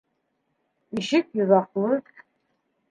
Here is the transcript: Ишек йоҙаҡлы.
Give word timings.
Ишек 1.03 1.31
йоҙаҡлы. 1.41 2.03